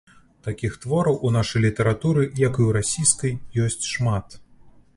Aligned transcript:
Такіх 0.45 0.77
твораў 0.85 1.19
у 1.27 1.31
нашай 1.35 1.61
літаратуры, 1.67 2.23
як 2.47 2.53
і 2.63 2.65
ў 2.67 2.69
расійскай, 2.81 3.37
ёсць 3.69 3.89
шмат. 3.93 4.27